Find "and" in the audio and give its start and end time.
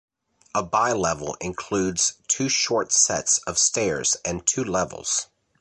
4.25-4.43